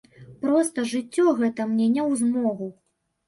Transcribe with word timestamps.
Проста 0.43 0.85
жыццё 0.93 1.25
гэта 1.41 1.67
мне 1.73 1.87
не 1.97 2.01
ў 2.09 2.11
змогу. 2.25 2.71